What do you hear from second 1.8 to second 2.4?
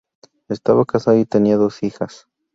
hijas.